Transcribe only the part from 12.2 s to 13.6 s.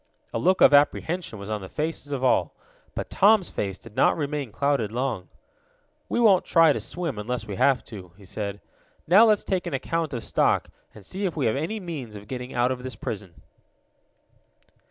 getting out of this prison."